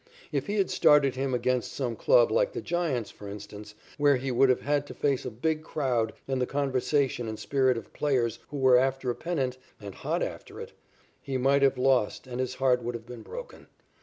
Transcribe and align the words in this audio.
If 0.31 0.47
he 0.47 0.55
had 0.55 0.71
started 0.71 1.13
him 1.13 1.35
against 1.35 1.73
some 1.73 1.95
club 1.95 2.31
like 2.31 2.53
the 2.53 2.61
Giants, 2.63 3.11
for 3.11 3.27
instance, 3.29 3.75
where 3.99 4.15
he 4.15 4.31
would 4.31 4.49
have 4.49 4.61
had 4.61 4.87
to 4.87 4.95
face 4.95 5.25
a 5.25 5.29
big 5.29 5.61
crowd 5.63 6.13
and 6.27 6.41
the 6.41 6.47
conversation 6.47 7.27
and 7.27 7.37
spirit 7.37 7.77
of 7.77 7.93
players 7.93 8.39
who 8.47 8.57
were 8.57 8.77
after 8.79 9.11
a 9.11 9.15
pennant 9.15 9.59
and 9.79 9.93
hot 9.93 10.23
after 10.23 10.59
it, 10.59 10.73
he 11.21 11.37
might 11.37 11.61
have 11.61 11.77
lost 11.77 12.25
and 12.25 12.39
his 12.39 12.55
heart 12.55 12.81
would 12.81 12.95
have 12.95 13.05
been 13.05 13.21
broken. 13.21 13.67